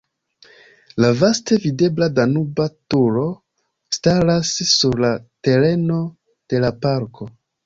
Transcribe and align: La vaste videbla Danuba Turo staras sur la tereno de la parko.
La 1.03 1.09
vaste 1.17 1.57
videbla 1.65 2.07
Danuba 2.19 2.67
Turo 2.95 3.27
staras 3.99 4.55
sur 4.71 4.99
la 5.07 5.13
tereno 5.49 6.01
de 6.55 6.65
la 6.67 6.75
parko. 6.89 7.31